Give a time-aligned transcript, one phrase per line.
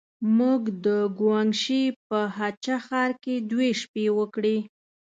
[0.37, 0.87] موږ د
[1.19, 4.57] ګوانګ شي په هه چه ښار کې دوې شپې وکړې.